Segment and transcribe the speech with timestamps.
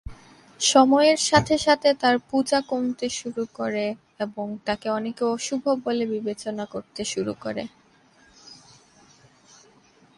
[0.59, 3.85] সময়ের সাথে সাথে তার পূজা কমতে শুরু করে
[4.19, 7.63] এবং তাকে অনেকে অশুভ বলে বিবেচনা করতে শুরু করে।